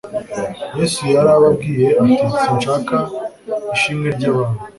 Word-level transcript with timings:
Yesu 0.79 1.01
yarababwiye 1.15 1.87
ati: 2.03 2.19
"Sinshaka 2.41 2.97
ishimwe 3.75 4.07
ry'abantu". 4.15 4.59